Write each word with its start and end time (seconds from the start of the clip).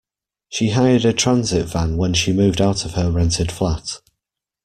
She 0.49 0.71
hired 0.71 1.05
a 1.05 1.13
transit 1.13 1.67
van 1.67 1.95
when 1.95 2.15
she 2.15 2.33
moved 2.33 2.59
out 2.59 2.85
of 2.85 2.95
her 2.95 3.11
rented 3.11 3.51
flat 3.51 4.01